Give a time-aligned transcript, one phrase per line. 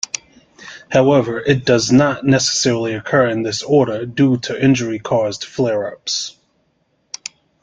[0.89, 6.37] However, it does not necessarily occur in this order due to injury-caused flare-ups.